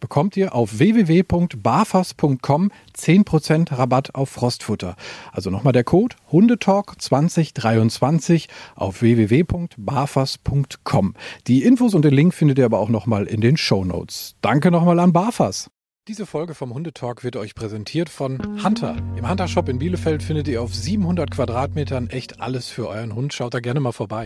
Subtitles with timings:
[0.00, 4.96] bekommt ihr auf www.barfas.com 10% Rabatt auf Frostfutter.
[5.32, 11.14] Also nochmal der Code Hundetalk 2023 auf www.barfas.com.
[11.46, 14.34] Die Infos und den Link findet ihr aber auch nochmal in den Show Notes.
[14.40, 15.70] Danke nochmal an Barfas.
[16.08, 18.96] Diese Folge vom Hundetalk wird euch präsentiert von Hunter.
[19.16, 23.34] Im Hunter Shop in Bielefeld findet ihr auf 700 Quadratmetern echt alles für euren Hund.
[23.34, 24.24] Schaut da gerne mal vorbei.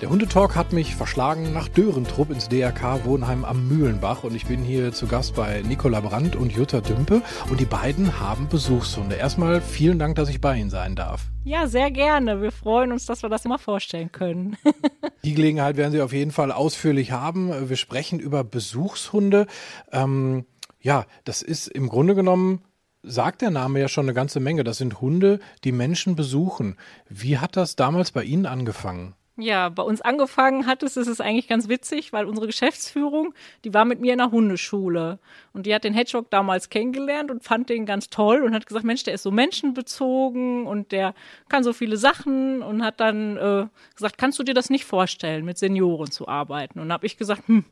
[0.00, 4.62] Der Hundetalk hat mich verschlagen nach Dörentrupp ins DRK Wohnheim am Mühlenbach und ich bin
[4.62, 9.16] hier zu Gast bei Nicola Brandt und Jutta Dümpe und die beiden haben Besuchshunde.
[9.16, 11.26] Erstmal vielen Dank, dass ich bei Ihnen sein darf.
[11.42, 12.40] Ja, sehr gerne.
[12.40, 14.56] Wir freuen uns, dass wir das immer vorstellen können.
[15.24, 17.68] die Gelegenheit werden Sie auf jeden Fall ausführlich haben.
[17.68, 19.48] Wir sprechen über Besuchshunde.
[19.90, 20.46] Ähm,
[20.80, 22.60] ja, das ist im Grunde genommen
[23.02, 24.62] sagt der Name ja schon eine ganze Menge.
[24.62, 26.76] Das sind Hunde, die Menschen besuchen.
[27.08, 29.14] Wie hat das damals bei Ihnen angefangen?
[29.40, 33.72] Ja, bei uns angefangen hat es, ist es eigentlich ganz witzig, weil unsere Geschäftsführung, die
[33.72, 35.20] war mit mir in der Hundeschule
[35.52, 38.84] und die hat den Hedgehog damals kennengelernt und fand den ganz toll und hat gesagt,
[38.84, 41.14] Mensch, der ist so menschenbezogen und der
[41.48, 45.44] kann so viele Sachen und hat dann äh, gesagt, kannst du dir das nicht vorstellen,
[45.44, 46.80] mit Senioren zu arbeiten?
[46.80, 47.64] Und habe ich gesagt, hm,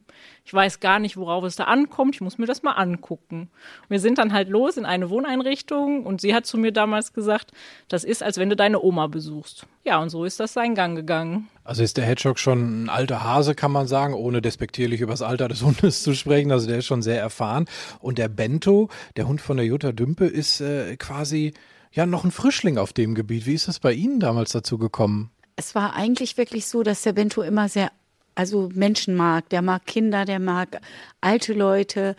[0.44, 3.50] ich weiß gar nicht, worauf es da ankommt, ich muss mir das mal angucken.
[3.82, 7.12] Und wir sind dann halt los in eine Wohneinrichtung und sie hat zu mir damals
[7.12, 7.50] gesagt,
[7.88, 9.66] das ist, als wenn du deine Oma besuchst.
[9.82, 11.49] Ja, und so ist das seinen Gang gegangen.
[11.66, 15.22] Also ist der Hedgehog schon ein alter Hase, kann man sagen, ohne despektierlich über das
[15.22, 16.53] Alter des Hundes zu sprechen.
[16.53, 17.66] Also der ist schon sehr erfahren.
[18.00, 21.55] Und der Bento, der Hund von der Jutta Dümpe, ist äh, quasi
[21.93, 23.47] ja noch ein Frischling auf dem Gebiet.
[23.47, 25.31] Wie ist es bei Ihnen damals dazu gekommen?
[25.56, 27.91] Es war eigentlich wirklich so, dass der Bento immer sehr
[28.36, 29.48] also Menschen mag.
[29.48, 30.80] Der mag Kinder, der mag
[31.20, 32.14] alte Leute.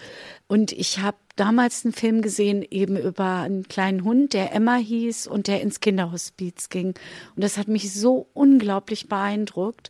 [0.48, 5.28] Und ich habe damals einen Film gesehen, eben über einen kleinen Hund, der Emma hieß
[5.28, 6.88] und der ins Kinderhospiz ging.
[7.36, 9.90] Und das hat mich so unglaublich beeindruckt.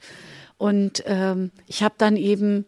[0.57, 2.65] Und ähm, ich habe dann eben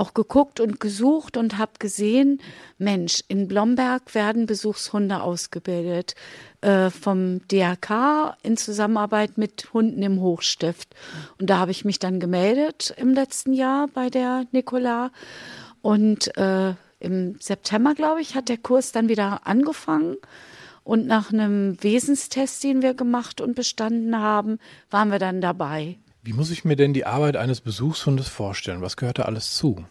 [0.00, 2.40] auch geguckt und gesucht und habe gesehen,
[2.78, 6.14] Mensch, in Blomberg werden Besuchshunde ausgebildet
[6.62, 10.94] äh, vom DRK in Zusammenarbeit mit Hunden im Hochstift.
[11.38, 15.10] Und da habe ich mich dann gemeldet im letzten Jahr bei der Nicola.
[15.82, 20.16] Und äh, im September, glaube ich, hat der Kurs dann wieder angefangen.
[20.82, 24.58] Und nach einem Wesenstest, den wir gemacht und bestanden haben,
[24.90, 25.98] waren wir dann dabei.
[26.22, 28.82] Wie muss ich mir denn die Arbeit eines Besuchshundes vorstellen?
[28.82, 29.86] Was gehört da alles zu?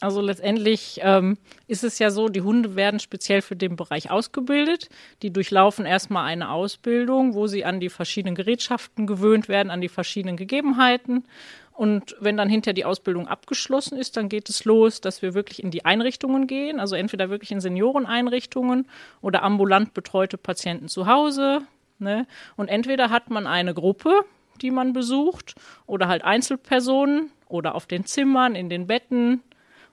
[0.00, 4.88] Also letztendlich ähm, ist es ja so, die Hunde werden speziell für den Bereich ausgebildet.
[5.22, 9.88] Die durchlaufen erstmal eine Ausbildung, wo sie an die verschiedenen Gerätschaften gewöhnt werden, an die
[9.88, 11.24] verschiedenen Gegebenheiten.
[11.72, 15.62] Und wenn dann hinterher die Ausbildung abgeschlossen ist, dann geht es los, dass wir wirklich
[15.62, 18.86] in die Einrichtungen gehen, also entweder wirklich in Senioreneinrichtungen
[19.22, 21.62] oder ambulant betreute Patienten zu Hause.
[21.98, 22.26] Ne?
[22.56, 24.24] Und entweder hat man eine Gruppe,
[24.62, 25.54] die man besucht,
[25.86, 29.42] oder halt Einzelpersonen oder auf den Zimmern, in den Betten.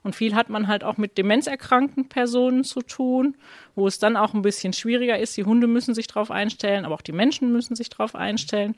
[0.02, 3.36] Und viel hat man halt auch mit demenzerkrankten Personen zu tun,
[3.76, 5.36] wo es dann auch ein bisschen schwieriger ist.
[5.36, 8.74] Die Hunde müssen sich darauf einstellen, aber auch die Menschen müssen sich darauf einstellen.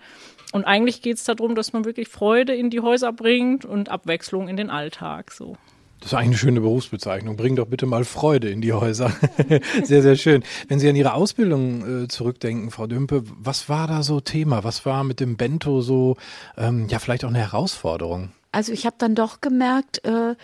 [0.52, 4.48] Und eigentlich geht es darum, dass man wirklich Freude in die Häuser bringt und Abwechslung
[4.48, 5.32] in den Alltag.
[5.32, 5.56] So.
[6.00, 7.36] Das ist eigentlich eine schöne Berufsbezeichnung.
[7.36, 9.10] Bring doch bitte mal Freude in die Häuser.
[9.84, 10.42] sehr, sehr schön.
[10.68, 14.64] Wenn Sie an Ihre Ausbildung äh, zurückdenken, Frau Dümpe, was war da so Thema?
[14.64, 16.16] Was war mit dem Bento so,
[16.58, 18.32] ähm, ja, vielleicht auch eine Herausforderung?
[18.52, 20.34] Also ich habe dann doch gemerkt, äh,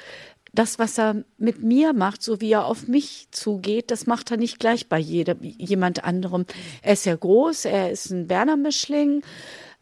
[0.52, 4.36] das, was er mit mir macht, so wie er auf mich zugeht, das macht er
[4.36, 6.46] nicht gleich bei jedem, jemand anderem.
[6.82, 9.22] Er ist ja groß, er ist ein Berner Mischling,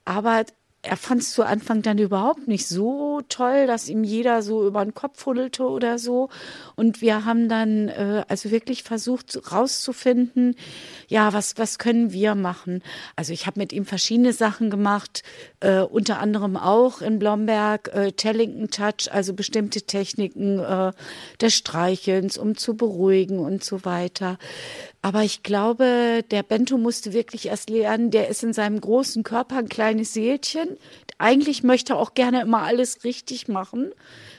[0.05, 0.45] aber
[0.83, 4.85] er fand es zu Anfang dann überhaupt nicht so toll, dass ihm jeder so über
[4.85, 6.29] den Kopf huddelte oder so.
[6.77, 10.55] Und wir haben dann äh, also wirklich versucht rauszufinden,
[11.09, 12.83] ja, was, was können wir machen?
[13.17, 15.25] Also ich habe mit ihm verschiedene Sachen gemacht,
[15.59, 20.93] äh, unter anderem auch in Blomberg, äh, Tellington Touch, also bestimmte Techniken äh,
[21.41, 24.39] des Streichelns, um zu beruhigen und so weiter.
[25.01, 29.57] Aber ich glaube, der Bento musste wirklich erst lernen, der ist in seinem großen Körper
[29.57, 30.77] ein kleines Seelchen.
[31.19, 33.93] Eigentlich möchte er auch gerne immer alles richtig machen,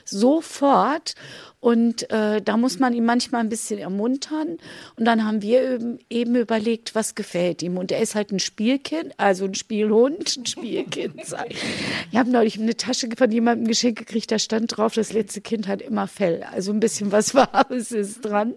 [0.04, 1.14] sofort.
[1.60, 4.58] Und äh, da muss man ihn manchmal ein bisschen ermuntern.
[4.96, 7.78] Und dann haben wir eben, eben überlegt, was gefällt ihm.
[7.78, 11.16] Und er ist halt ein Spielkind, also ein Spielhund, ein Spielkind.
[12.10, 15.68] ich habe neulich eine Tasche von jemandem geschenkt gekriegt, da stand drauf, das letzte Kind
[15.68, 16.42] hat immer Fell.
[16.50, 18.54] Also ein bisschen was Wahres ist dran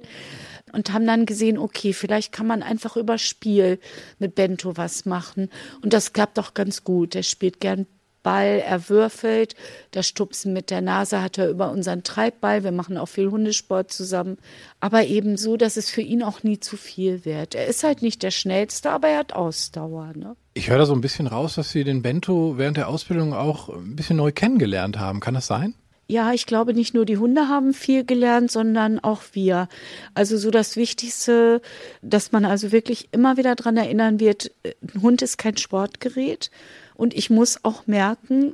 [0.73, 3.79] und haben dann gesehen, okay, vielleicht kann man einfach über Spiel
[4.19, 5.49] mit Bento was machen.
[5.81, 7.15] Und das klappt auch ganz gut.
[7.15, 7.85] Er spielt gern
[8.23, 9.55] Ball, er würfelt.
[9.91, 12.63] Das Stupsen mit der Nase hat er über unseren Treibball.
[12.63, 14.37] Wir machen auch viel Hundesport zusammen.
[14.79, 17.53] Aber eben so, dass es für ihn auch nie zu viel wird.
[17.53, 20.13] Er ist halt nicht der Schnellste, aber er hat Ausdauer.
[20.15, 20.35] Ne?
[20.53, 23.69] Ich höre da so ein bisschen raus, dass Sie den Bento während der Ausbildung auch
[23.69, 25.19] ein bisschen neu kennengelernt haben.
[25.19, 25.75] Kann das sein?
[26.07, 29.69] Ja, ich glaube, nicht nur die Hunde haben viel gelernt, sondern auch wir.
[30.13, 31.61] Also so das Wichtigste,
[32.01, 36.51] dass man also wirklich immer wieder dran erinnern wird, ein Hund ist kein Sportgerät.
[36.95, 38.53] Und ich muss auch merken,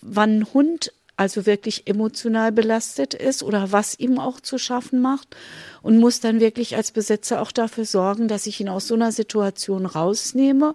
[0.00, 5.36] wann ein Hund also wirklich emotional belastet ist oder was ihm auch zu schaffen macht
[5.82, 9.12] und muss dann wirklich als Besitzer auch dafür sorgen, dass ich ihn aus so einer
[9.12, 10.74] Situation rausnehme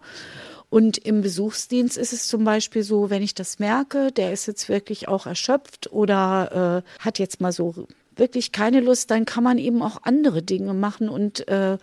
[0.69, 4.69] und im Besuchsdienst ist es zum Beispiel so, wenn ich das merke, der ist jetzt
[4.69, 9.57] wirklich auch erschöpft oder äh, hat jetzt mal so wirklich keine Lust, dann kann man
[9.57, 11.77] eben auch andere Dinge machen und äh,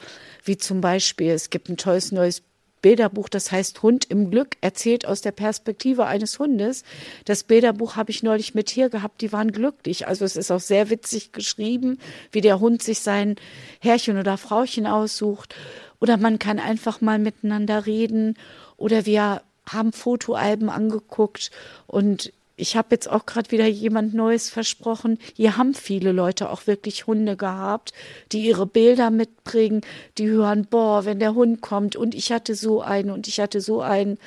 [0.45, 2.43] wie zum Beispiel, es gibt ein tolles neues
[2.83, 6.85] Bilderbuch, das heißt Hund im Glück, erzählt aus der Perspektive eines Hundes.
[7.25, 10.07] Das Bilderbuch habe ich neulich mit hier gehabt, die waren glücklich.
[10.07, 11.99] Also es ist auch sehr witzig geschrieben,
[12.31, 13.37] wie der Hund sich sein
[13.81, 15.57] Herrchen oder Frauchen aussucht.
[16.01, 18.37] Oder man kann einfach mal miteinander reden
[18.77, 21.51] oder wir haben Fotoalben angeguckt
[21.87, 25.19] und ich habe jetzt auch gerade wieder jemand Neues versprochen.
[25.35, 27.93] Hier haben viele Leute auch wirklich Hunde gehabt,
[28.33, 29.83] die ihre Bilder mitbringen,
[30.17, 33.61] die hören, boah, wenn der Hund kommt und ich hatte so einen und ich hatte
[33.61, 34.19] so einen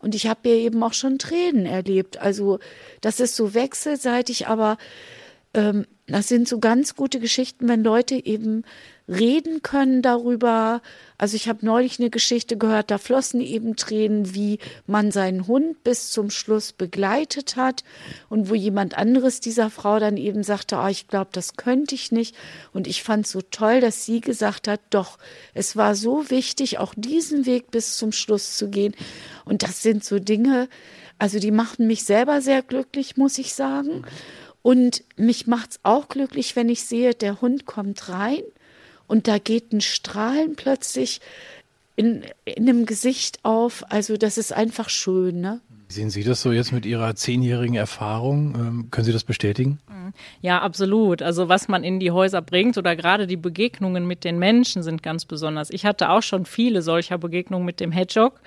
[0.00, 2.18] und ich habe hier eben auch schon Tränen erlebt.
[2.18, 2.58] Also
[3.00, 4.76] das ist so wechselseitig, aber
[5.54, 8.64] ähm, das sind so ganz gute Geschichten, wenn Leute eben
[9.08, 10.80] reden können darüber.
[11.18, 15.82] Also ich habe neulich eine Geschichte gehört, da flossen eben Tränen, wie man seinen Hund
[15.84, 17.84] bis zum Schluss begleitet hat
[18.28, 22.10] und wo jemand anderes dieser Frau dann eben sagte, oh, ich glaube, das könnte ich
[22.10, 22.34] nicht.
[22.72, 25.18] Und ich fand so toll, dass sie gesagt hat, doch,
[25.54, 28.94] es war so wichtig, auch diesen Weg bis zum Schluss zu gehen.
[29.44, 30.68] Und das sind so Dinge,
[31.18, 34.04] also die machen mich selber sehr glücklich, muss ich sagen.
[34.62, 38.42] Und mich macht's auch glücklich, wenn ich sehe, der Hund kommt rein
[39.06, 41.20] und da geht ein Strahlen plötzlich
[41.96, 43.84] in, in dem Gesicht auf.
[43.90, 45.60] Also das ist einfach schön, ne?
[45.90, 48.54] Sehen Sie das so jetzt mit Ihrer zehnjährigen Erfahrung?
[48.54, 49.78] Ähm, können Sie das bestätigen?
[49.88, 50.12] Mhm.
[50.42, 51.22] Ja, absolut.
[51.22, 55.02] Also was man in die Häuser bringt oder gerade die Begegnungen mit den Menschen sind
[55.02, 55.70] ganz besonders.
[55.70, 58.38] Ich hatte auch schon viele solcher Begegnungen mit dem Hedgehog.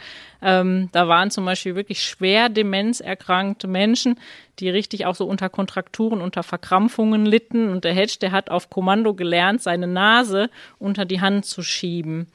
[0.44, 4.20] Ähm, da waren zum Beispiel wirklich schwer demenzerkrankte Menschen,
[4.60, 7.70] die richtig auch so unter Kontrakturen, unter Verkrampfungen litten.
[7.70, 12.28] Und der Hedge, der hat auf Kommando gelernt, seine Nase unter die Hand zu schieben.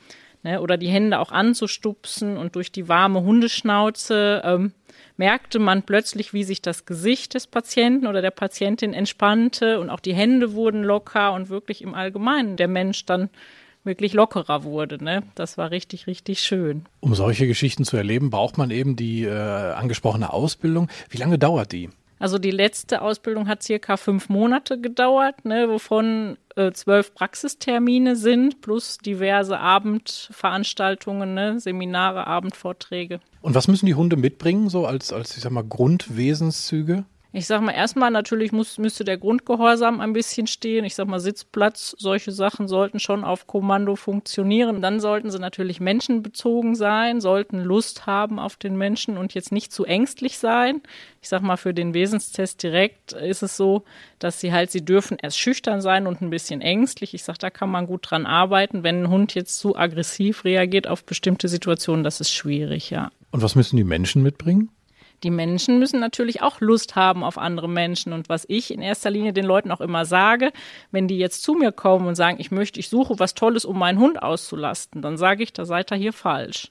[0.42, 4.72] Ne, oder die Hände auch anzustupsen und durch die warme Hundeschnauze ähm,
[5.16, 10.00] merkte man plötzlich, wie sich das Gesicht des Patienten oder der Patientin entspannte und auch
[10.00, 13.30] die Hände wurden locker und wirklich im Allgemeinen der Mensch dann
[13.84, 15.02] wirklich lockerer wurde.
[15.02, 15.22] Ne?
[15.34, 16.84] Das war richtig, richtig schön.
[17.00, 20.88] Um solche Geschichten zu erleben, braucht man eben die äh, angesprochene Ausbildung.
[21.08, 21.88] Wie lange dauert die?
[22.18, 28.62] Also die letzte Ausbildung hat circa fünf Monate gedauert, ne, wovon äh, zwölf Praxistermine sind,
[28.62, 33.20] plus diverse Abendveranstaltungen, ne, Seminare, Abendvorträge.
[33.46, 37.04] Und was müssen die Hunde mitbringen, so als, als ich sag mal, Grundwesenszüge?
[37.30, 40.84] Ich sag mal, erstmal natürlich muss, müsste der Grundgehorsam ein bisschen stehen.
[40.84, 44.82] Ich sag mal, Sitzplatz, solche Sachen sollten schon auf Kommando funktionieren.
[44.82, 49.70] Dann sollten sie natürlich menschenbezogen sein, sollten Lust haben auf den Menschen und jetzt nicht
[49.70, 50.80] zu ängstlich sein.
[51.22, 53.84] Ich sag mal, für den Wesenstest direkt ist es so,
[54.18, 57.14] dass sie halt, sie dürfen erst schüchtern sein und ein bisschen ängstlich.
[57.14, 58.82] Ich sag, da kann man gut dran arbeiten.
[58.82, 63.12] Wenn ein Hund jetzt zu aggressiv reagiert auf bestimmte Situationen, das ist schwierig, ja.
[63.36, 64.70] Und was müssen die Menschen mitbringen?
[65.22, 68.14] die Menschen müssen natürlich auch Lust haben auf andere Menschen.
[68.14, 70.52] Und was ich in erster Linie den Leuten auch immer sage,
[70.90, 73.78] wenn die jetzt zu mir kommen und sagen, ich möchte, ich suche was Tolles, um
[73.78, 76.70] meinen Hund auszulasten, dann sage ich, da seid ihr hier falsch.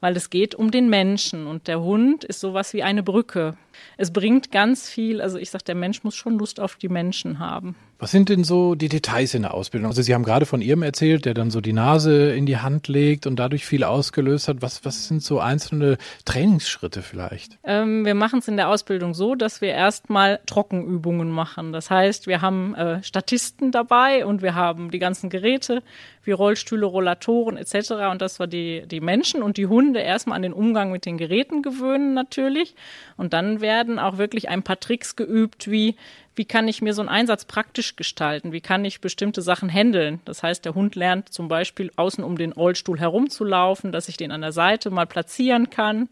[0.00, 3.56] weil es geht um den Menschen und der Hund ist sowas wie eine Brücke.
[3.96, 7.38] Es bringt ganz viel, also ich sage, der Mensch muss schon Lust auf die Menschen
[7.38, 7.74] haben.
[7.98, 9.88] Was sind denn so die Details in der Ausbildung?
[9.88, 12.88] Also Sie haben gerade von Ihrem erzählt, der dann so die Nase in die Hand
[12.88, 14.60] legt und dadurch viel ausgelöst hat.
[14.60, 17.56] Was, was sind so einzelne Trainingsschritte vielleicht?
[17.64, 21.72] Ähm, wir machen es in der Ausbildung so, dass wir erstmal Trockenübungen machen.
[21.72, 25.82] Das heißt, wir haben äh, Statisten dabei und wir haben die ganzen Geräte
[26.22, 27.92] wie Rollstühle, Rollatoren etc.
[28.10, 31.16] Und dass wir die, die Menschen und die Hunde erstmal an den Umgang mit den
[31.16, 32.74] Geräten gewöhnen natürlich.
[33.16, 35.96] Und dann werden auch wirklich ein paar Tricks geübt, wie
[36.36, 38.52] wie kann ich mir so einen Einsatz praktisch gestalten?
[38.52, 40.20] Wie kann ich bestimmte Sachen handeln?
[40.24, 44.30] Das heißt, der Hund lernt zum Beispiel außen um den Rollstuhl herumzulaufen, dass ich den
[44.30, 46.08] an der Seite mal platzieren kann.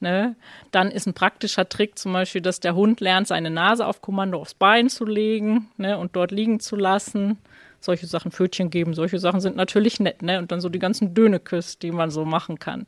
[0.00, 0.34] Ne?
[0.72, 4.40] Dann ist ein praktischer Trick zum Beispiel, dass der Hund lernt, seine Nase auf Kommando
[4.40, 5.98] aufs Bein zu legen ne?
[5.98, 7.38] und dort liegen zu lassen
[7.80, 10.38] solche Sachen Pfötchen geben, solche Sachen sind natürlich nett, ne?
[10.38, 12.86] Und dann so die ganzen Döneküss, die man so machen kann.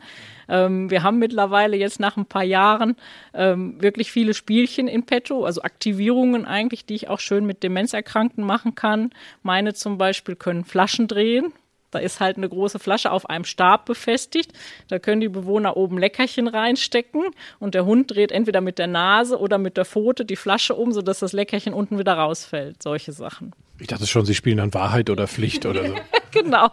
[0.49, 2.96] Ähm, wir haben mittlerweile jetzt nach ein paar Jahren
[3.34, 8.44] ähm, wirklich viele Spielchen in petto, also Aktivierungen eigentlich, die ich auch schön mit Demenzerkrankten
[8.44, 9.11] machen kann.
[9.42, 11.52] Meine zum Beispiel können Flaschen drehen,
[11.92, 14.52] da ist halt eine große Flasche auf einem Stab befestigt.
[14.88, 17.22] Da können die Bewohner oben Leckerchen reinstecken
[17.61, 20.90] und der Hund dreht entweder mit der Nase oder mit der Pfote die Flasche um,
[20.92, 22.82] sodass das Leckerchen unten wieder rausfällt.
[22.82, 23.52] Solche Sachen.
[23.83, 25.95] Ich dachte schon, Sie spielen dann Wahrheit oder Pflicht oder so.
[26.31, 26.71] genau.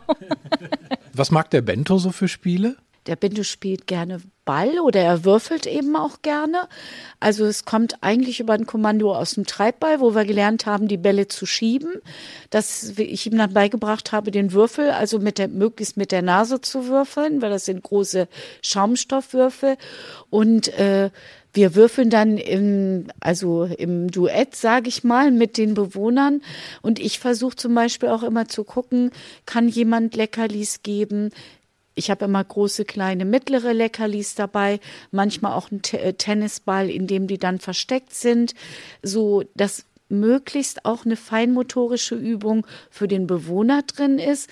[1.13, 2.77] Was mag der Bento so für Spiele?
[3.07, 6.67] Der Bento spielt gerne Ball oder er würfelt eben auch gerne.
[7.19, 10.97] Also es kommt eigentlich über ein Kommando aus dem Treibball, wo wir gelernt haben, die
[10.97, 11.93] Bälle zu schieben.
[12.51, 16.61] Dass ich ihm dann beigebracht habe, den Würfel, also mit der, möglichst mit der Nase
[16.61, 18.27] zu würfeln, weil das sind große
[18.61, 19.77] Schaumstoffwürfel.
[20.29, 21.09] Und äh,
[21.53, 26.41] wir würfeln dann im, also im Duett, sage ich mal, mit den Bewohnern.
[26.81, 29.11] Und ich versuche zum Beispiel auch immer zu gucken,
[29.45, 31.31] kann jemand Leckerlis geben?
[31.95, 34.79] Ich habe immer große, kleine, mittlere Leckerlis dabei,
[35.11, 38.53] manchmal auch einen T äh, Tennisball, in dem die dann versteckt sind,
[39.03, 44.49] so dass möglichst auch eine feinmotorische Übung für den Bewohner drin ist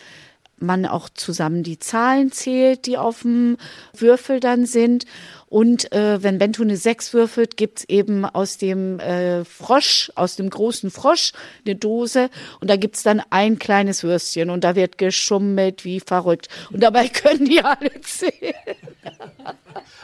[0.60, 3.58] man auch zusammen die Zahlen zählt, die auf dem
[3.96, 5.06] Würfel dann sind.
[5.50, 10.50] Und äh, wenn Bento eine 6 würfelt, gibt's eben aus dem äh, Frosch, aus dem
[10.50, 11.32] großen Frosch,
[11.66, 12.30] eine Dose.
[12.60, 14.50] Und da gibt's dann ein kleines Würstchen.
[14.50, 16.50] Und da wird geschummelt wie verrückt.
[16.72, 18.54] Und dabei können die alle zählen.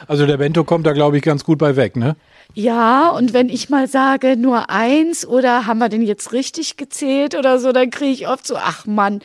[0.06, 2.16] Also der Bento kommt da, glaube ich, ganz gut bei weg, ne?
[2.54, 7.34] Ja, und wenn ich mal sage, nur eins oder haben wir den jetzt richtig gezählt
[7.34, 9.20] oder so, dann kriege ich oft so, ach Mann,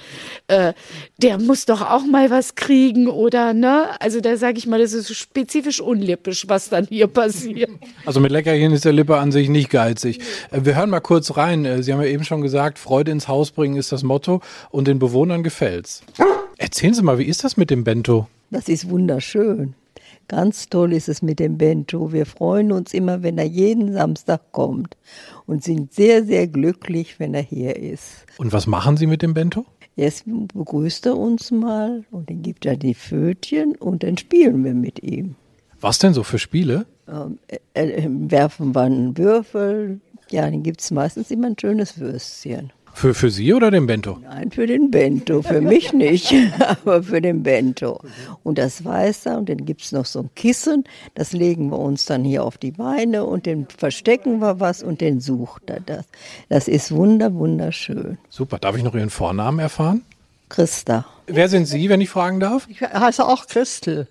[0.47, 0.73] äh,
[1.21, 3.89] der muss doch auch mal was kriegen oder ne?
[3.99, 7.69] Also da sage ich mal, das ist spezifisch unlippisch, was dann hier passiert.
[8.05, 10.19] Also mit Leckerchen ist der Lippe an sich nicht geizig.
[10.49, 11.65] Äh, wir hören mal kurz rein.
[11.65, 14.87] Äh, Sie haben ja eben schon gesagt, Freude ins Haus bringen ist das Motto und
[14.87, 16.01] den Bewohnern gefällt's.
[16.57, 18.27] Erzählen Sie mal, wie ist das mit dem Bento?
[18.49, 19.75] Das ist wunderschön.
[20.29, 22.13] Ganz toll ist es mit dem Bento.
[22.13, 24.95] Wir freuen uns immer, wenn er jeden Samstag kommt
[25.47, 28.27] und sind sehr, sehr glücklich, wenn er hier ist.
[28.37, 29.65] Und was machen Sie mit dem Bento?
[29.95, 34.75] Erst begrüßt er uns mal und dann gibt er die Pfötchen und dann spielen wir
[34.75, 35.35] mit ihm.
[35.81, 36.85] Was denn so für Spiele?
[37.07, 39.99] Ähm, äh, äh, werfen wir einen Würfel.
[40.29, 42.71] Ja, dann gibt es meistens immer ein schönes Würstchen.
[42.99, 44.19] Für, für Sie oder den Bento?
[44.21, 48.01] Nein, für den Bento, für mich nicht, aber für den Bento.
[48.43, 50.83] Und das weiß er und dann gibt es noch so ein Kissen,
[51.15, 54.99] das legen wir uns dann hier auf die Beine und den verstecken wir was und
[54.99, 56.03] den sucht er das.
[56.49, 58.17] Das ist wunder, wunderschön.
[58.27, 60.03] Super, darf ich noch Ihren Vornamen erfahren?
[60.49, 61.05] Christa.
[61.25, 62.67] Wer sind Sie, wenn ich fragen darf?
[62.67, 64.09] Ich heiße auch Christel.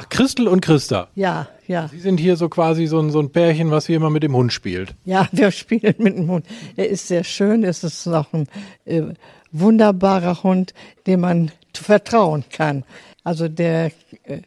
[0.00, 1.08] Ach, Christel und Christa.
[1.16, 1.88] Ja, ja.
[1.88, 4.36] Sie sind hier so quasi so ein, so ein Pärchen, was hier immer mit dem
[4.36, 4.94] Hund spielt.
[5.04, 6.46] Ja, wir spielen mit dem Hund.
[6.76, 7.64] Er ist sehr schön.
[7.64, 8.46] Es ist noch ein
[8.84, 9.02] äh,
[9.50, 10.72] wunderbarer Hund,
[11.08, 12.84] dem man vertrauen kann.
[13.24, 13.90] Also der
[14.22, 14.42] äh,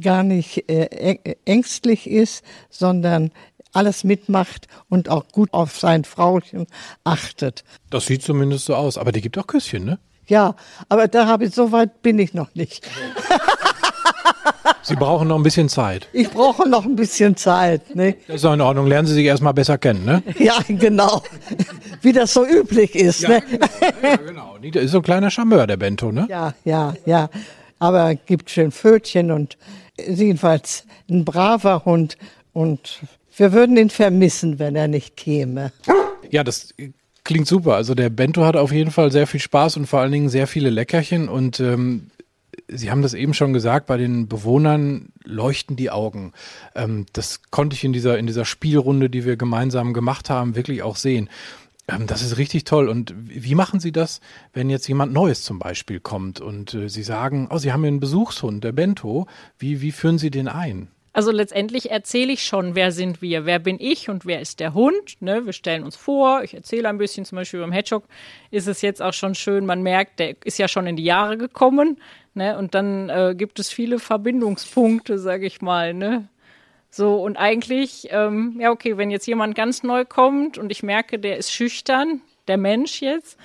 [0.00, 3.30] gar nicht äh, ängstlich ist, sondern
[3.72, 6.66] alles mitmacht und auch gut auf sein Frauchen
[7.04, 7.62] achtet.
[7.90, 8.98] Das sieht zumindest so aus.
[8.98, 10.00] Aber die gibt auch Küsschen, ne?
[10.26, 10.56] Ja,
[10.88, 12.84] aber da habe ich so weit bin ich noch nicht.
[14.86, 16.08] Sie brauchen noch ein bisschen Zeit.
[16.12, 17.96] Ich brauche noch ein bisschen Zeit.
[17.96, 18.14] Ne?
[18.28, 18.86] Das ist auch in Ordnung.
[18.86, 20.22] Lernen Sie sich erstmal besser kennen, ne?
[20.38, 21.24] Ja, genau.
[22.02, 23.22] Wie das so üblich ist.
[23.22, 23.42] Ja, ne?
[23.42, 23.66] genau.
[24.00, 24.56] Ja, genau.
[24.62, 26.26] Das ist so ein kleiner Charmeur, der Bento, ne?
[26.30, 27.28] Ja, ja, ja.
[27.80, 29.58] Aber gibt schön Pfötchen und
[29.98, 32.16] jedenfalls ein braver Hund.
[32.52, 33.00] Und
[33.36, 35.72] wir würden ihn vermissen, wenn er nicht käme.
[36.30, 36.74] Ja, das
[37.24, 37.74] klingt super.
[37.74, 40.46] Also der Bento hat auf jeden Fall sehr viel Spaß und vor allen Dingen sehr
[40.46, 42.06] viele Leckerchen und ähm,
[42.68, 46.32] Sie haben das eben schon gesagt, bei den Bewohnern leuchten die Augen.
[46.74, 50.82] Ähm, das konnte ich in dieser, in dieser Spielrunde, die wir gemeinsam gemacht haben, wirklich
[50.82, 51.28] auch sehen.
[51.88, 52.88] Ähm, das ist richtig toll.
[52.88, 54.20] Und wie machen Sie das,
[54.52, 57.88] wenn jetzt jemand Neues zum Beispiel kommt und äh, Sie sagen, oh, Sie haben hier
[57.88, 59.26] einen Besuchshund, der Bento.
[59.58, 60.88] Wie, wie führen Sie den ein?
[61.16, 64.74] Also letztendlich erzähle ich schon, wer sind wir, wer bin ich und wer ist der
[64.74, 65.16] Hund.
[65.20, 65.46] Ne?
[65.46, 68.04] Wir stellen uns vor, ich erzähle ein bisschen, zum Beispiel beim Hedgehog
[68.50, 71.38] ist es jetzt auch schon schön, man merkt, der ist ja schon in die Jahre
[71.38, 71.98] gekommen.
[72.36, 72.56] Ne?
[72.58, 75.94] Und dann äh, gibt es viele Verbindungspunkte, sage ich mal.
[75.94, 76.28] Ne?
[76.90, 81.18] So, und eigentlich, ähm, ja, okay, wenn jetzt jemand ganz neu kommt und ich merke,
[81.18, 83.38] der ist schüchtern, der Mensch jetzt,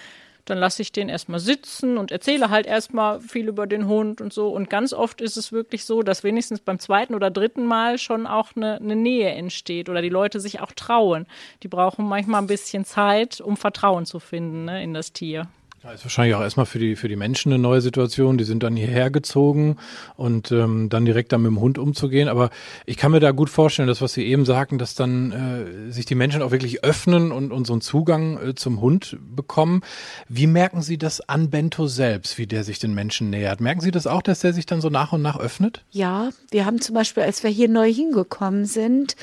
[0.46, 4.34] dann lasse ich den erstmal sitzen und erzähle halt erstmal viel über den Hund und
[4.34, 4.50] so.
[4.50, 8.28] Und ganz oft ist es wirklich so, dass wenigstens beim zweiten oder dritten Mal schon
[8.28, 11.28] auch eine, eine Nähe entsteht oder die Leute sich auch trauen.
[11.64, 15.48] Die brauchen manchmal ein bisschen Zeit, um Vertrauen zu finden ne, in das Tier.
[15.84, 18.38] Ja, ist wahrscheinlich auch erstmal für die, für die Menschen eine neue Situation.
[18.38, 19.78] Die sind dann hierher gezogen
[20.16, 22.28] und ähm, dann direkt dann mit dem Hund umzugehen.
[22.28, 22.52] Aber
[22.86, 26.06] ich kann mir da gut vorstellen, das, was Sie eben sagten, dass dann äh, sich
[26.06, 29.82] die Menschen auch wirklich öffnen und, einen Zugang äh, zum Hund bekommen.
[30.30, 33.60] Wie merken Sie das an Bento selbst, wie der sich den Menschen nähert?
[33.60, 35.84] Merken Sie das auch, dass der sich dann so nach und nach öffnet?
[35.90, 39.16] Ja, wir haben zum Beispiel, als wir hier neu hingekommen sind,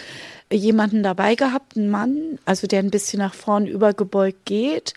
[0.53, 4.95] jemanden dabei gehabt, einen Mann, also der ein bisschen nach vorn übergebeugt geht.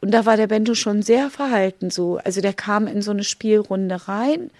[0.00, 2.18] Und da war der Bento schon sehr verhalten so.
[2.18, 4.50] Also der kam in so eine Spielrunde rein,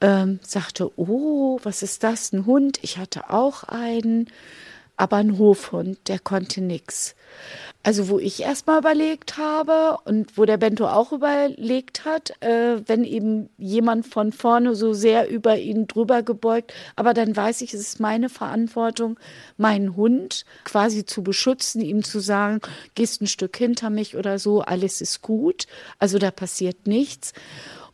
[0.00, 2.78] ähm, sagte, oh, was ist das, ein Hund?
[2.82, 4.28] Ich hatte auch einen,
[5.02, 7.16] aber ein Hofhund, der konnte nix.
[7.82, 13.02] Also wo ich erstmal überlegt habe und wo der Bento auch überlegt hat, äh, wenn
[13.02, 17.80] eben jemand von vorne so sehr über ihn drüber gebeugt, aber dann weiß ich, es
[17.80, 19.18] ist meine Verantwortung,
[19.56, 22.60] meinen Hund quasi zu beschützen, ihm zu sagen,
[22.94, 25.66] gehst ein Stück hinter mich oder so, alles ist gut,
[25.98, 27.32] also da passiert nichts.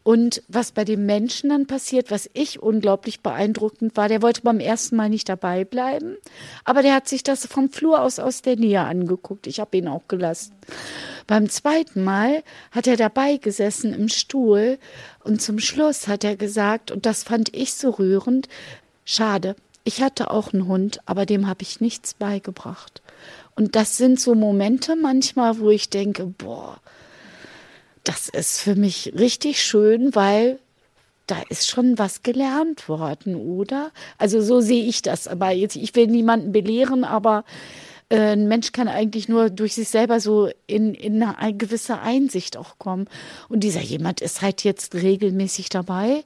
[0.09, 4.59] Und was bei dem Menschen dann passiert, was ich unglaublich beeindruckend war, der wollte beim
[4.59, 6.17] ersten Mal nicht dabei bleiben,
[6.65, 9.47] aber der hat sich das vom Flur aus aus der Nähe angeguckt.
[9.47, 10.55] Ich habe ihn auch gelassen.
[11.27, 14.79] Beim zweiten Mal hat er dabei gesessen im Stuhl
[15.25, 18.49] und zum Schluss hat er gesagt, und das fand ich so rührend,
[19.05, 23.03] schade, ich hatte auch einen Hund, aber dem habe ich nichts beigebracht.
[23.57, 26.81] Und das sind so Momente manchmal, wo ich denke, boah,
[28.09, 30.59] das ist für mich richtig schön, weil
[31.27, 33.93] da ist schon was gelernt worden, oder?
[34.17, 35.29] Also so sehe ich das.
[35.29, 37.45] Aber jetzt, ich will niemanden belehren, aber
[38.09, 42.57] äh, ein Mensch kann eigentlich nur durch sich selber so in, in eine gewisse Einsicht
[42.57, 43.09] auch kommen.
[43.50, 46.25] Und dieser jemand ist halt jetzt regelmäßig dabei.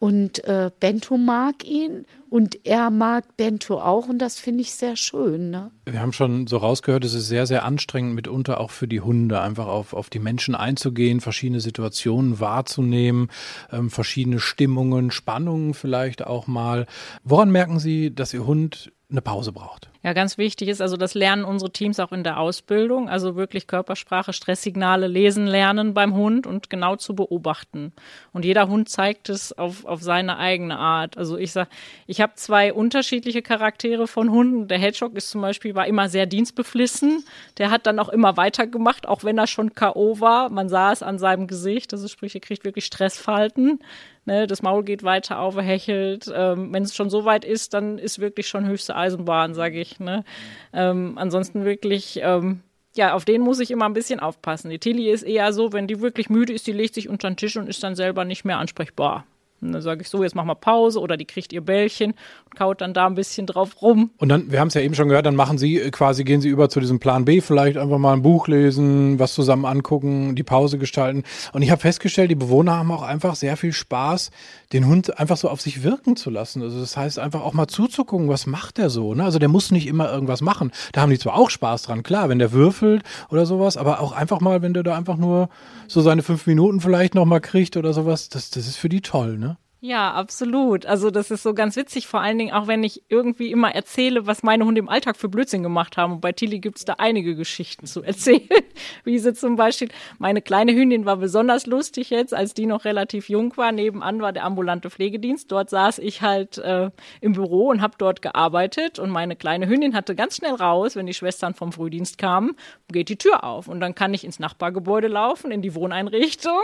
[0.00, 4.96] Und äh, Bento mag ihn und er mag Bento auch und das finde ich sehr
[4.96, 5.50] schön.
[5.50, 5.70] Ne?
[5.84, 9.42] Wir haben schon so rausgehört, es ist sehr, sehr anstrengend mitunter auch für die Hunde,
[9.42, 13.28] einfach auf, auf die Menschen einzugehen, verschiedene Situationen wahrzunehmen,
[13.70, 16.86] ähm, verschiedene Stimmungen, Spannungen vielleicht auch mal.
[17.22, 19.89] Woran merken Sie, dass Ihr Hund eine Pause braucht?
[20.02, 23.66] Ja, ganz wichtig ist, also das lernen unsere Teams auch in der Ausbildung, also wirklich
[23.66, 27.92] Körpersprache, Stresssignale lesen lernen beim Hund und genau zu beobachten.
[28.32, 31.18] Und jeder Hund zeigt es auf, auf seine eigene Art.
[31.18, 31.68] Also ich sag,
[32.06, 34.68] ich habe zwei unterschiedliche Charaktere von Hunden.
[34.68, 37.22] Der Hedgehog ist zum Beispiel, war immer sehr dienstbeflissen.
[37.58, 40.18] Der hat dann auch immer weitergemacht, auch wenn er schon K.O.
[40.18, 40.48] war.
[40.48, 43.80] Man sah es an seinem Gesicht, also sprich, er kriegt wirklich Stressfalten.
[44.26, 46.30] Ne, das Maul geht weiter auf, er hechelt.
[46.34, 49.89] Ähm, Wenn es schon so weit ist, dann ist wirklich schon höchste Eisenbahn, sage ich.
[49.98, 50.24] Ne?
[50.72, 52.60] Ähm, ansonsten wirklich, ähm,
[52.94, 54.70] ja, auf den muss ich immer ein bisschen aufpassen.
[54.70, 57.36] Die Tilly ist eher so, wenn die wirklich müde ist, die legt sich unter den
[57.36, 59.24] Tisch und ist dann selber nicht mehr ansprechbar.
[59.60, 62.14] Und dann sage ich so, jetzt mach mal Pause oder die kriegt ihr Bällchen
[62.54, 64.10] kaut dann da ein bisschen drauf rum.
[64.18, 66.40] Und dann, wir haben es ja eben schon gehört, dann machen Sie äh, quasi, gehen
[66.40, 70.34] Sie über zu diesem Plan B, vielleicht einfach mal ein Buch lesen, was zusammen angucken,
[70.34, 71.24] die Pause gestalten.
[71.52, 74.30] Und ich habe festgestellt, die Bewohner haben auch einfach sehr viel Spaß,
[74.72, 76.62] den Hund einfach so auf sich wirken zu lassen.
[76.62, 79.14] Also das heißt einfach auch mal zuzugucken, was macht der so.
[79.14, 79.24] Ne?
[79.24, 80.72] Also der muss nicht immer irgendwas machen.
[80.92, 84.12] Da haben die zwar auch Spaß dran, klar, wenn der würfelt oder sowas, aber auch
[84.12, 85.48] einfach mal, wenn der da einfach nur
[85.88, 89.00] so seine fünf Minuten vielleicht noch mal kriegt oder sowas, das, das ist für die
[89.00, 89.56] toll, ne?
[89.82, 90.84] Ja, absolut.
[90.84, 94.26] Also das ist so ganz witzig, vor allen Dingen auch wenn ich irgendwie immer erzähle,
[94.26, 96.12] was meine Hunde im Alltag für Blödsinn gemacht haben.
[96.12, 98.46] Und bei Tilly gibt's da einige Geschichten zu erzählen.
[99.04, 99.88] Wie sie zum Beispiel,
[100.18, 103.72] meine kleine Hündin war besonders lustig jetzt, als die noch relativ jung war.
[103.72, 105.50] Nebenan war der ambulante Pflegedienst.
[105.50, 106.90] Dort saß ich halt äh,
[107.22, 108.98] im Büro und habe dort gearbeitet.
[108.98, 112.54] Und meine kleine Hündin hatte ganz schnell raus, wenn die Schwestern vom Frühdienst kamen,
[112.92, 113.66] geht die Tür auf.
[113.66, 116.60] Und dann kann ich ins Nachbargebäude laufen, in die Wohneinrichtung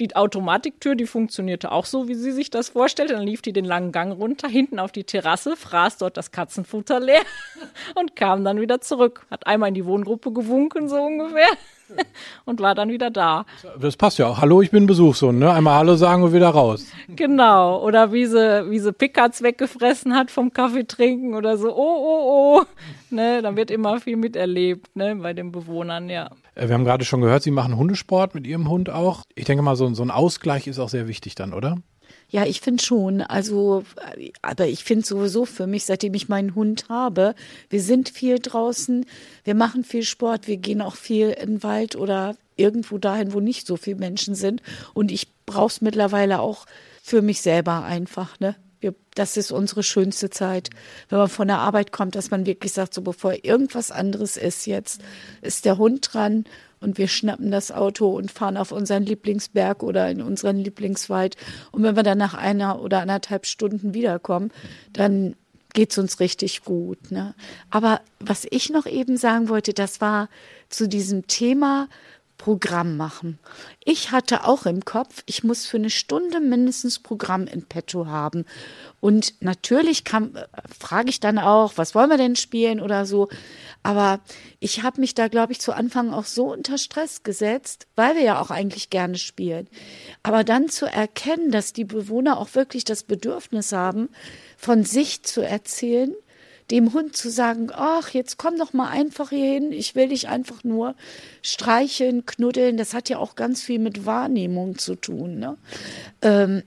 [0.00, 3.14] die Automatiktür, die funktionierte auch so, wie sie sich das vorstellte.
[3.14, 7.00] Dann lief die den langen Gang runter, hinten auf die Terrasse, fraß dort das Katzenfutter
[7.00, 7.22] leer
[7.94, 9.26] und kam dann wieder zurück.
[9.30, 11.48] Hat einmal in die Wohngruppe gewunken, so ungefähr.
[12.44, 13.44] und war dann wieder da.
[13.78, 14.40] Das passt ja auch.
[14.40, 15.52] Hallo, ich bin Besuchshund, ne?
[15.52, 16.86] Einmal Hallo sagen und wieder raus.
[17.08, 17.82] Genau.
[17.82, 22.60] Oder wie sie, wie sie Pickards weggefressen hat vom Kaffee trinken oder so, oh, oh,
[22.60, 22.64] oh.
[23.10, 26.30] Ne, da wird immer viel miterlebt, ne, bei den Bewohnern, ja.
[26.56, 29.22] Äh, wir haben gerade schon gehört, Sie machen Hundesport mit Ihrem Hund auch.
[29.34, 31.76] Ich denke mal, so, so ein Ausgleich ist auch sehr wichtig dann, oder?
[32.28, 33.22] Ja, ich finde schon.
[33.22, 33.84] Also,
[34.42, 37.34] aber ich finde sowieso für mich, seitdem ich meinen Hund habe,
[37.70, 39.06] wir sind viel draußen,
[39.44, 43.40] wir machen viel Sport, wir gehen auch viel in den Wald oder irgendwo dahin, wo
[43.40, 44.62] nicht so viele Menschen sind.
[44.94, 46.66] Und ich brauche es mittlerweile auch
[47.02, 48.56] für mich selber einfach, ne?
[48.78, 50.68] Wir, das ist unsere schönste Zeit,
[51.08, 54.66] wenn man von der Arbeit kommt, dass man wirklich sagt, so bevor irgendwas anderes ist
[54.66, 55.00] jetzt,
[55.40, 56.44] ist der Hund dran
[56.86, 61.36] und wir schnappen das Auto und fahren auf unseren Lieblingsberg oder in unseren Lieblingswald.
[61.72, 64.52] Und wenn wir dann nach einer oder anderthalb Stunden wiederkommen,
[64.92, 65.34] dann
[65.74, 67.10] geht es uns richtig gut.
[67.10, 67.34] Ne?
[67.70, 70.28] Aber was ich noch eben sagen wollte, das war
[70.68, 71.88] zu diesem Thema
[72.38, 73.38] Programm machen.
[73.84, 78.44] Ich hatte auch im Kopf, ich muss für eine Stunde mindestens Programm in petto haben.
[79.00, 80.20] Und natürlich äh,
[80.78, 83.28] frage ich dann auch, was wollen wir denn spielen oder so.
[83.86, 84.18] Aber
[84.58, 88.22] ich habe mich da, glaube ich, zu Anfang auch so unter Stress gesetzt, weil wir
[88.22, 89.68] ja auch eigentlich gerne spielen.
[90.24, 94.08] Aber dann zu erkennen, dass die Bewohner auch wirklich das Bedürfnis haben,
[94.56, 96.12] von sich zu erzählen
[96.70, 100.28] dem Hund zu sagen, ach, jetzt komm doch mal einfach hier hin, ich will dich
[100.28, 100.96] einfach nur
[101.40, 105.38] streicheln, knuddeln, das hat ja auch ganz viel mit Wahrnehmung zu tun.
[105.38, 105.56] Ne?
[106.22, 106.64] Ähm,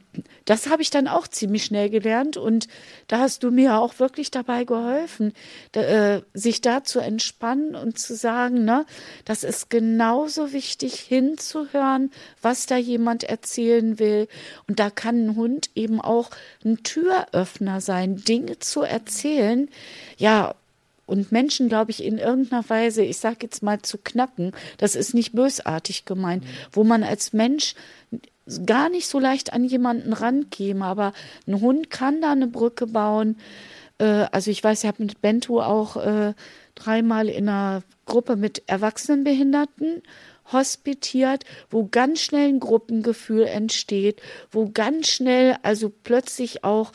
[0.50, 2.68] das habe ich dann auch ziemlich schnell gelernt und
[3.08, 5.34] da hast du mir auch wirklich dabei geholfen,
[5.74, 8.88] da, äh, sich da zu entspannen und zu sagen, ne,
[9.26, 12.10] das ist genauso wichtig hinzuhören,
[12.42, 14.28] was da jemand erzählen will.
[14.68, 16.32] Und da kann ein Hund eben auch
[16.66, 19.70] ein Türöffner sein, Dinge zu erzählen.
[20.18, 20.56] Ja,
[21.06, 25.14] und Menschen, glaube ich, in irgendeiner Weise, ich sage jetzt mal zu knacken, das ist
[25.14, 27.76] nicht bösartig gemeint, wo man als Mensch
[28.66, 30.86] gar nicht so leicht an jemanden rankäme.
[30.86, 31.14] Aber
[31.48, 33.38] ein Hund kann da eine Brücke bauen.
[33.98, 36.34] Äh, also ich weiß, ich habe mit Bento auch äh,
[36.76, 40.02] dreimal in einer Gruppe mit Erwachsenenbehinderten
[40.52, 46.92] hospitiert, wo ganz schnell ein Gruppengefühl entsteht, wo ganz schnell also plötzlich auch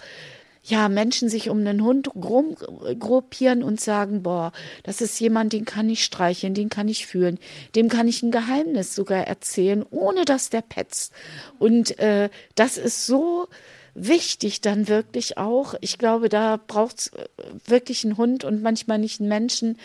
[0.65, 5.91] ja, Menschen sich um einen Hund gruppieren und sagen, boah, das ist jemand, den kann
[5.91, 7.39] ich streicheln, den kann ich führen,
[7.75, 11.13] dem kann ich ein Geheimnis sogar erzählen, ohne dass der petzt.
[11.59, 13.47] Und äh, das ist so
[13.95, 15.75] wichtig dann wirklich auch.
[15.83, 17.27] Ich glaube, da braucht es äh,
[17.67, 19.79] wirklich einen Hund und manchmal nicht einen Menschen,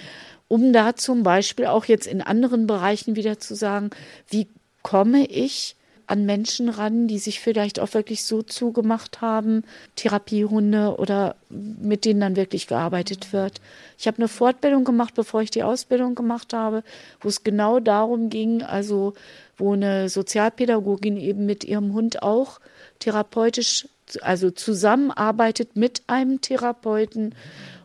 [0.47, 3.89] um da zum Beispiel auch jetzt in anderen Bereichen wieder zu sagen,
[4.29, 4.47] wie
[4.81, 5.75] komme ich
[6.09, 9.63] an Menschen ran, die sich vielleicht auch wirklich so zugemacht haben,
[9.95, 13.61] Therapiehunde oder mit denen dann wirklich gearbeitet wird.
[13.95, 16.83] Ich habe eine Fortbildung gemacht, bevor ich die Ausbildung gemacht habe,
[17.21, 19.13] wo es genau darum ging, also
[19.55, 22.59] wo eine Sozialpädagogin eben mit ihrem Hund auch
[22.97, 23.87] therapeutisch,
[24.21, 27.35] also zusammenarbeitet mit einem Therapeuten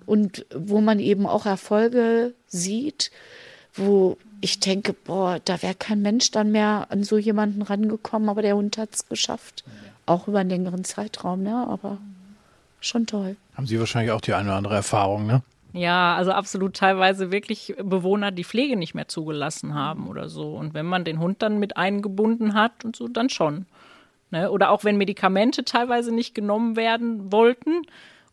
[0.07, 3.11] und wo man eben auch Erfolge sieht,
[3.75, 8.42] wo ich denke, boah, da wäre kein Mensch dann mehr an so jemanden rangekommen, aber
[8.42, 9.64] der Hund hat es geschafft.
[10.07, 11.66] Auch über einen längeren Zeitraum, ne?
[11.68, 11.99] Aber
[12.81, 13.37] schon toll.
[13.55, 15.42] Haben Sie wahrscheinlich auch die eine oder andere Erfahrung, ne?
[15.73, 20.55] Ja, also absolut teilweise wirklich Bewohner, die Pflege nicht mehr zugelassen haben oder so.
[20.55, 23.66] Und wenn man den Hund dann mit eingebunden hat und so, dann schon.
[24.31, 24.53] Ne?
[24.53, 27.83] Oder auch wenn Medikamente teilweise nicht genommen werden wollten,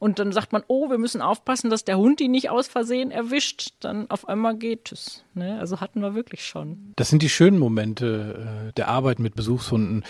[0.02, 3.12] und dann sagt man, oh, wir müssen aufpassen, dass der Hund die nicht aus Versehen
[3.12, 5.24] erwischt, dann auf einmal geht es.
[5.36, 5.60] Ne?
[5.60, 6.92] Also hatten wir wirklich schon.
[6.96, 10.04] Das sind die schönen Momente äh, der Arbeit mit Besuchshunden.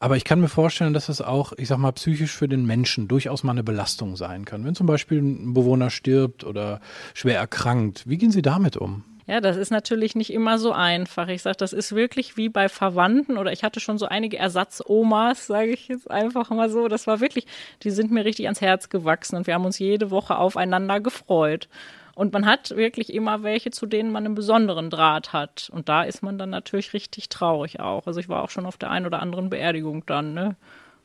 [0.00, 3.08] Aber ich kann mir vorstellen, dass es auch, ich sag mal, psychisch für den Menschen
[3.08, 4.66] durchaus mal eine Belastung sein kann.
[4.66, 6.82] Wenn zum Beispiel ein Bewohner stirbt oder
[7.14, 9.02] schwer erkrankt, wie gehen Sie damit um?
[9.28, 11.28] Ja, das ist natürlich nicht immer so einfach.
[11.28, 15.46] Ich sage, das ist wirklich wie bei Verwandten oder ich hatte schon so einige Ersatzomas,
[15.46, 16.88] sage ich jetzt einfach mal so.
[16.88, 17.46] Das war wirklich,
[17.82, 21.68] die sind mir richtig ans Herz gewachsen und wir haben uns jede Woche aufeinander gefreut.
[22.14, 25.68] Und man hat wirklich immer welche, zu denen man einen besonderen Draht hat.
[25.74, 28.06] Und da ist man dann natürlich richtig traurig auch.
[28.06, 30.56] Also ich war auch schon auf der einen oder anderen Beerdigung dann, ne?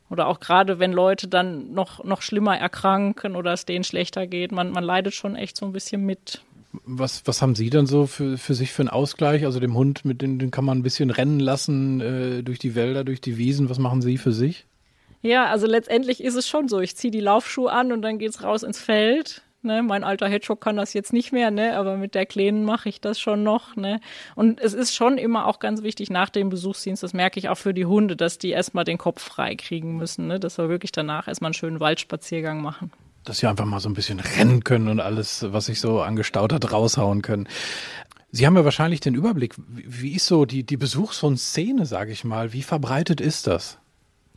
[0.10, 4.54] Oder auch gerade, wenn Leute dann noch, noch schlimmer erkranken oder es denen schlechter geht,
[4.54, 6.42] man, man leidet schon echt so ein bisschen mit.
[6.86, 9.46] Was, was haben Sie dann so für, für sich für einen Ausgleich?
[9.46, 12.76] Also dem Hund, mit dem den kann man ein bisschen rennen lassen äh, durch die
[12.76, 13.70] Wälder, durch die Wiesen.
[13.70, 14.66] Was machen Sie für sich?
[15.22, 16.80] Ja, also letztendlich ist es schon so.
[16.80, 19.44] Ich ziehe die Laufschuhe an und dann geht's raus ins Feld.
[19.66, 22.90] Ne, mein alter Hedgehog kann das jetzt nicht mehr, ne, aber mit der Kleinen mache
[22.90, 23.78] ich das schon noch.
[23.78, 24.02] Ne.
[24.36, 27.58] Und es ist schon immer auch ganz wichtig nach dem Besuchsdienst, das merke ich auch
[27.58, 30.92] für die Hunde, dass die erstmal den Kopf frei kriegen müssen, ne, dass wir wirklich
[30.92, 32.92] danach erstmal einen schönen Waldspaziergang machen
[33.24, 36.54] dass sie einfach mal so ein bisschen rennen können und alles, was sich so angestaut
[36.54, 37.48] hat, raushauen können.
[38.32, 39.56] Sie haben ja wahrscheinlich den Überblick.
[39.68, 42.52] Wie ist so die, die Besuchshund-Szene, sage ich mal?
[42.52, 43.78] Wie verbreitet ist das?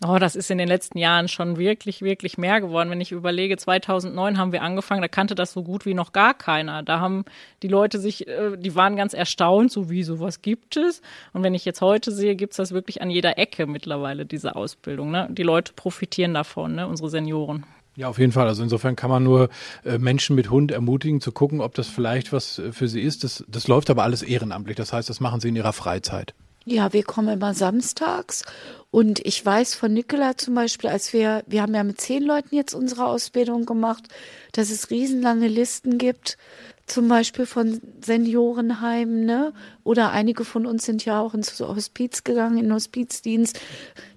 [0.05, 2.91] Oh, das ist in den letzten Jahren schon wirklich, wirklich mehr geworden.
[2.91, 6.35] Wenn ich überlege, 2009 haben wir angefangen, da kannte das so gut wie noch gar
[6.35, 6.83] keiner.
[6.83, 7.25] Da haben
[7.63, 11.01] die Leute sich, äh, die waren ganz erstaunt, so wie sowas gibt es.
[11.33, 14.55] Und wenn ich jetzt heute sehe, gibt es das wirklich an jeder Ecke mittlerweile, diese
[14.55, 15.11] Ausbildung.
[15.11, 15.29] Ne?
[15.31, 16.87] Die Leute profitieren davon, ne?
[16.87, 17.65] unsere Senioren.
[17.97, 18.47] Ja, auf jeden Fall.
[18.47, 19.49] Also insofern kann man nur
[19.85, 23.25] äh, Menschen mit Hund ermutigen, zu gucken, ob das vielleicht was äh, für sie ist.
[23.25, 24.77] Das, das läuft aber alles ehrenamtlich.
[24.77, 26.35] Das heißt, das machen sie in ihrer Freizeit.
[26.69, 28.43] Ja, wir kommen immer samstags
[28.91, 32.57] und ich weiß von Nicola zum Beispiel, als wir, wir haben ja mit zehn Leuten
[32.57, 34.09] jetzt unsere Ausbildung gemacht,
[34.51, 36.37] dass es riesenlange Listen gibt,
[36.87, 39.53] zum Beispiel von Seniorenheimen, ne?
[39.83, 43.61] Oder einige von uns sind ja auch ins Hospiz gegangen, in Hospizdienst,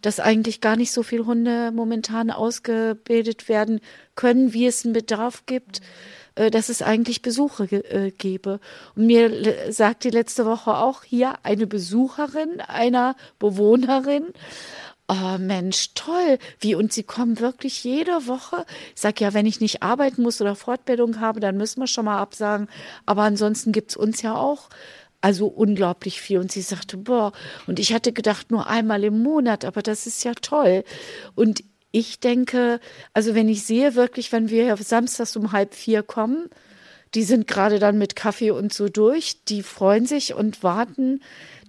[0.01, 3.79] dass eigentlich gar nicht so viele Hunde momentan ausgebildet werden
[4.15, 5.81] können, wie es einen Bedarf gibt.
[6.39, 8.61] Äh, dass es eigentlich Besuche äh, gäbe.
[8.95, 14.27] Und mir sagte letzte Woche auch hier eine Besucherin einer Bewohnerin,
[15.11, 16.37] Oh Mensch, toll.
[16.59, 18.63] Wie und sie kommen wirklich jede Woche.
[18.93, 22.05] Ich sag ja, wenn ich nicht arbeiten muss oder Fortbildung habe, dann müssen wir schon
[22.05, 22.67] mal absagen.
[23.07, 24.69] Aber ansonsten gibt's uns ja auch
[25.19, 26.37] also unglaublich viel.
[26.37, 27.31] Und sie sagte, boah,
[27.65, 30.83] und ich hatte gedacht, nur einmal im Monat, aber das ist ja toll.
[31.33, 32.79] Und ich denke,
[33.11, 36.49] also wenn ich sehe wirklich, wenn wir samstags um halb vier kommen,
[37.15, 41.21] die sind gerade dann mit Kaffee und so durch, die freuen sich und warten.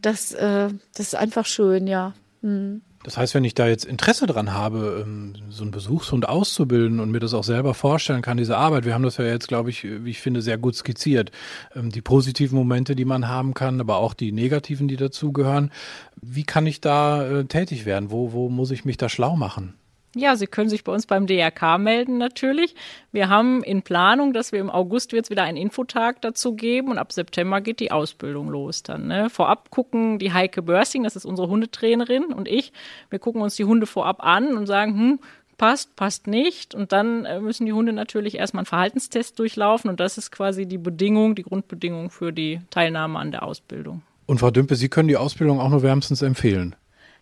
[0.02, 2.12] Das, äh, das ist einfach schön, ja.
[2.42, 2.82] Hm.
[3.02, 7.10] Das heißt, wenn ich da jetzt Interesse dran habe, ähm, so einen Besuchshund auszubilden und
[7.10, 9.84] mir das auch selber vorstellen kann, diese Arbeit, wir haben das ja jetzt, glaube ich,
[9.84, 11.30] wie ich finde, sehr gut skizziert.
[11.74, 15.72] Ähm, die positiven Momente, die man haben kann, aber auch die negativen, die dazugehören.
[16.20, 18.10] Wie kann ich da äh, tätig werden?
[18.10, 19.79] Wo, wo muss ich mich da schlau machen?
[20.16, 22.74] Ja, Sie können sich bei uns beim DRK melden natürlich.
[23.12, 26.98] Wir haben in Planung, dass wir im August wird wieder einen Infotag dazu geben und
[26.98, 29.06] ab September geht die Ausbildung los dann.
[29.06, 29.30] Ne?
[29.30, 32.72] Vorab gucken die Heike Börsing, das ist unsere Hundetrainerin und ich,
[33.08, 35.18] wir gucken uns die Hunde vorab an und sagen, hm,
[35.60, 36.74] passt, passt nicht.
[36.74, 40.66] Und dann äh, müssen die Hunde natürlich erstmal einen Verhaltenstest durchlaufen und das ist quasi
[40.66, 44.02] die Bedingung, die Grundbedingung für die Teilnahme an der Ausbildung.
[44.26, 46.74] Und Frau Dümpe, Sie können die Ausbildung auch nur wärmstens empfehlen.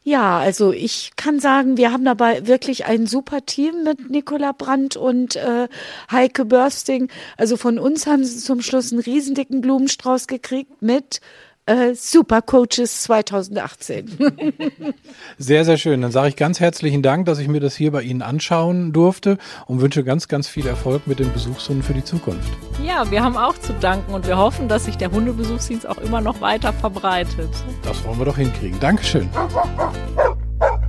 [0.08, 4.96] Ja, also ich kann sagen, wir haben dabei wirklich ein super Team mit Nicola Brandt
[4.96, 5.68] und äh,
[6.10, 7.10] Heike Börsting.
[7.36, 11.20] Also von uns haben sie zum Schluss einen riesendicken Blumenstrauß gekriegt mit
[11.68, 14.16] äh, Super Coaches 2018.
[15.38, 16.00] sehr, sehr schön.
[16.02, 19.38] Dann sage ich ganz herzlichen Dank, dass ich mir das hier bei Ihnen anschauen durfte
[19.66, 22.48] und wünsche ganz, ganz viel Erfolg mit den Besuchshunden für die Zukunft.
[22.84, 26.20] Ja, wir haben auch zu danken und wir hoffen, dass sich der Hundebesuchsdienst auch immer
[26.20, 27.50] noch weiter verbreitet.
[27.82, 28.80] Das wollen wir doch hinkriegen.
[28.80, 29.28] Dankeschön.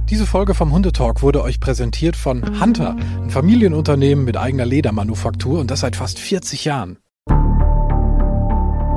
[0.09, 5.69] Diese Folge vom Hundetalk wurde euch präsentiert von Hunter, ein Familienunternehmen mit eigener Ledermanufaktur und
[5.69, 6.97] das seit fast 40 Jahren.